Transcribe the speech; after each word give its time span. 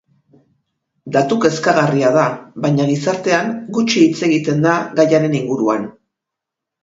Datu 1.15 1.35
kezkagarria 1.41 2.13
da, 2.15 2.23
baina 2.63 2.87
gizartean 2.91 3.53
gutxi 3.77 4.05
hitz 4.07 4.25
egiten 4.31 4.65
da 4.67 4.73
gaiaren 5.01 5.37
inguruan. 5.41 5.85